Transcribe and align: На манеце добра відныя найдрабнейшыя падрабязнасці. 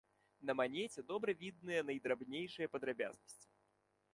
На 0.49 0.53
манеце 0.59 1.03
добра 1.11 1.35
відныя 1.43 1.81
найдрабнейшыя 1.91 2.67
падрабязнасці. 2.77 3.47